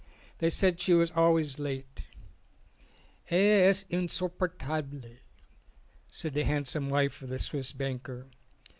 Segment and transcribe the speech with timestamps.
[0.39, 2.07] They said she was always late.
[3.29, 5.07] "Elle est insupportable,"
[6.09, 8.25] said the handsome wife of the Swiss banker.